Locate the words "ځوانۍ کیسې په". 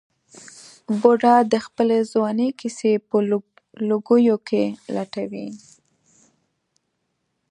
2.11-3.15